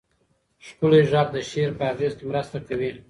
[0.65, 2.91] ښکلی غږ د شعر په اغېز کې مرسته کوي.